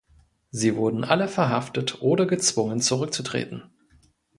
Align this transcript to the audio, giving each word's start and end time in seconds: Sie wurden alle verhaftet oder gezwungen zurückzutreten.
Sie 0.49 0.77
wurden 0.77 1.03
alle 1.03 1.27
verhaftet 1.27 2.01
oder 2.01 2.25
gezwungen 2.25 2.79
zurückzutreten. 2.81 3.69